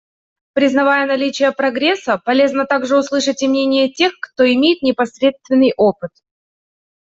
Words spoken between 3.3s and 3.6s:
и